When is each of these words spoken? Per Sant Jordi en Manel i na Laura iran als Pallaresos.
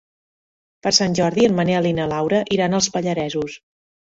Per 0.87 0.93
Sant 0.99 1.17
Jordi 1.19 1.45
en 1.49 1.53
Manel 1.59 1.91
i 1.91 1.93
na 1.99 2.09
Laura 2.17 2.41
iran 2.59 2.79
als 2.79 2.89
Pallaresos. 2.97 3.61